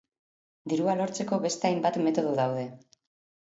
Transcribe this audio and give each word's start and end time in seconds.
Dirua 0.73 0.95
lortzeko 1.01 1.39
beste 1.45 1.71
hainbat 1.71 2.01
metodo 2.09 2.35
daude. 2.43 2.67